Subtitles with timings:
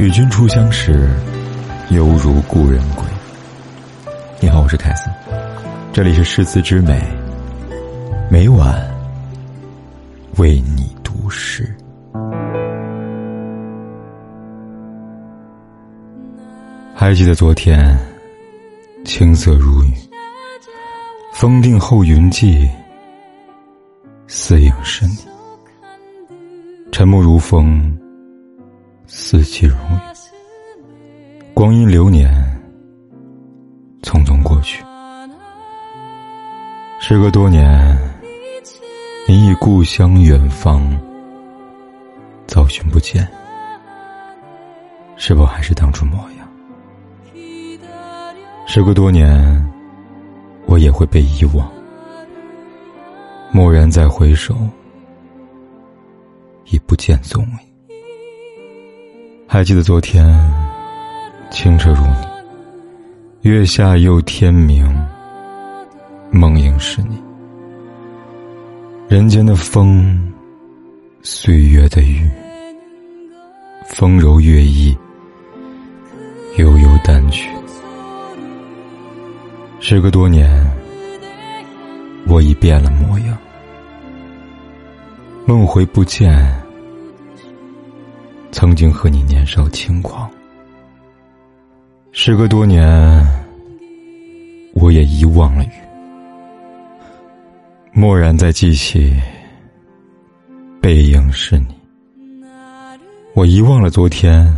[0.00, 1.10] 与君初相识，
[1.90, 3.04] 犹如故人归。
[4.40, 5.12] 你好，我是凯森，
[5.92, 6.98] 这里是诗词之美，
[8.30, 8.82] 每晚
[10.38, 11.70] 为你读诗。
[16.94, 17.94] 还记得昨天，
[19.04, 19.92] 青色如雨，
[21.34, 22.66] 风定后云际，
[24.26, 25.18] 似影是你，
[26.90, 27.99] 沉默如风。
[29.12, 29.98] 四季如雨，
[31.52, 32.30] 光阴流年，
[34.02, 34.84] 匆匆过去。
[37.00, 37.98] 时隔多年，
[39.26, 40.80] 你以故乡远方，
[42.46, 43.26] 找寻不见，
[45.16, 46.48] 是否还是当初模样？
[48.64, 49.72] 时隔多年，
[50.66, 51.68] 我也会被遗忘。
[53.52, 54.56] 蓦然再回首，
[56.66, 57.69] 已不见踪影。
[59.52, 60.24] 还记得昨天，
[61.50, 64.86] 清澈如你，月下又天明，
[66.30, 67.20] 梦萦是你。
[69.08, 70.32] 人间的风，
[71.22, 72.30] 岁月的雨，
[73.88, 74.96] 风柔月意，
[76.56, 77.50] 悠悠淡去。
[79.80, 80.48] 时隔多年，
[82.28, 83.36] 我已变了模样，
[85.44, 86.40] 梦回不见。
[88.60, 90.30] 曾经和你年少轻狂，
[92.12, 92.86] 时隔多年，
[94.74, 95.70] 我也遗忘了雨。
[97.94, 99.18] 蓦然再记起，
[100.78, 101.74] 背影是你。
[103.34, 104.54] 我遗忘了昨天，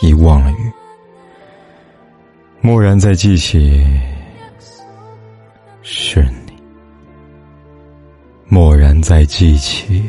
[0.00, 0.72] 遗忘了雨。
[2.60, 3.84] 蓦然再记起，
[5.82, 6.52] 是你。
[8.48, 10.08] 蓦然再记起。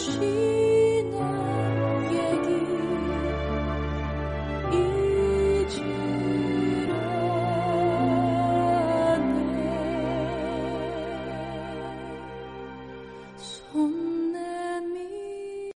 [0.00, 0.69] 心。